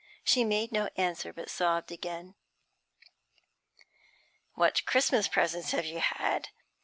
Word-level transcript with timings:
She 0.23 0.43
made 0.43 0.71
no 0.71 0.89
answer, 0.97 1.31
but 1.31 1.47
sobbed 1.47 1.91
again. 1.91 2.33
'What 4.55 4.83
Christmas 4.87 5.27
presents 5.27 5.73
have 5.73 5.85
you 5.85 5.99
had?' 5.99 6.49